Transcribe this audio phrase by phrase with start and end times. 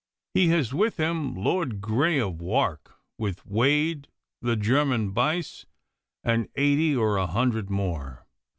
[0.33, 4.07] He has with him Lord Grey of Wark, with Wade,
[4.41, 5.67] the German Buyse,
[6.23, 8.25] and eighty or a hundred more.